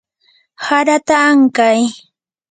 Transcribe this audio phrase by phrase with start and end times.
[0.65, 1.81] harata ankay.